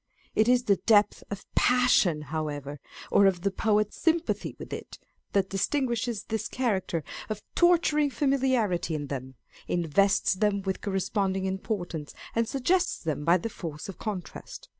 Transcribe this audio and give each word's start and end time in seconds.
It 0.33 0.47
is 0.47 0.63
the 0.63 0.77
depth 0.77 1.23
of 1.29 1.45
passion, 1.53 2.23
however, 2.23 2.79
or 3.11 3.27
of 3.27 3.41
the 3.41 3.51
poet's 3.51 4.01
sympathy 4.01 4.55
with 4.57 4.73
it, 4.73 4.97
that 5.33 5.51
distinguishes 5.51 6.23
this 6.23 6.47
character 6.47 7.03
of 7.29 7.43
torturing 7.53 8.09
familiarity 8.09 8.95
in 8.95 9.09
them, 9.13 9.35
invests 9.67 10.33
them 10.33 10.63
with 10.63 10.81
cor 10.81 10.91
responding 10.93 11.45
importance, 11.45 12.15
and 12.33 12.47
suggests 12.47 12.97
them 12.97 13.23
by 13.23 13.37
the 13.37 13.47
force 13.47 13.87
of 13.87 13.99
contrast. 13.99 14.69